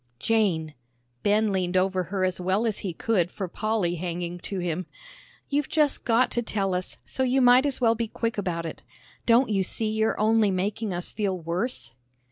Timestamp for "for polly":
3.29-3.97